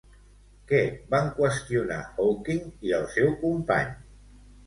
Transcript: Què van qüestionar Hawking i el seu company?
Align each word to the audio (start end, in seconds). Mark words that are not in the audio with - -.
Què 0.69 0.77
van 1.09 1.27
qüestionar 1.39 1.99
Hawking 2.23 2.63
i 2.89 2.95
el 3.01 3.05
seu 3.17 3.31
company? 3.45 3.93